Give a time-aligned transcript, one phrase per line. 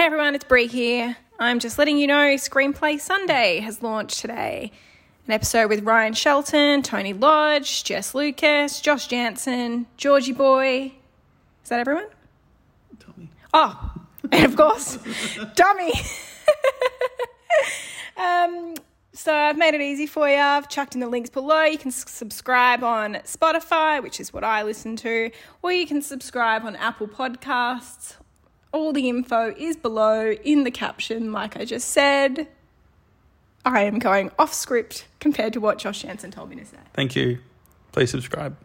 [0.00, 1.18] Hey everyone, it's Bree here.
[1.38, 4.72] I'm just letting you know Screenplay Sunday has launched today.
[5.26, 10.92] An episode with Ryan Shelton, Tony Lodge, Jess Lucas, Josh Jansen, Georgie Boy.
[11.62, 12.06] Is that everyone?
[12.98, 13.28] Tommy.
[13.52, 13.92] Oh,
[14.32, 14.96] and of course,
[15.54, 15.92] Dummy.
[18.16, 18.76] um,
[19.12, 20.38] so I've made it easy for you.
[20.38, 21.64] I've chucked in the links below.
[21.64, 25.30] You can subscribe on Spotify, which is what I listen to,
[25.60, 28.14] or you can subscribe on Apple Podcasts.
[28.72, 32.48] All the info is below in the caption, like I just said.
[33.64, 36.78] I am going off script compared to what Josh Jansen told me to say.
[36.94, 37.38] Thank you.
[37.92, 38.56] Please subscribe.